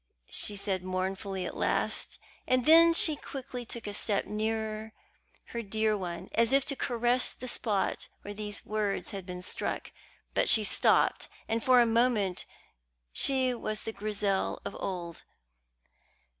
[0.31, 2.17] she said mournfully at last;
[2.47, 4.93] and then she quickly took a step nearer
[5.49, 9.93] her dear one, as if to caress the spot where these words had struck him.
[10.33, 12.45] But she stopped, and for a moment
[13.13, 15.21] she was the Grizel of old.